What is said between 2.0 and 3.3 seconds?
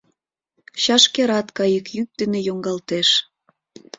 дене йоҥгалтеш.